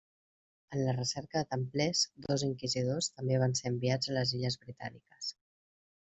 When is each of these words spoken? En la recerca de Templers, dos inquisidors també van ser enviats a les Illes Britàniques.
En 0.71 0.79
la 0.85 0.93
recerca 0.99 1.41
de 1.43 1.47
Templers, 1.51 2.01
dos 2.27 2.45
inquisidors 2.49 3.09
també 3.19 3.37
van 3.47 3.53
ser 3.63 3.69
enviats 3.75 4.11
a 4.13 4.19
les 4.19 4.33
Illes 4.39 4.57
Britàniques. 4.67 5.29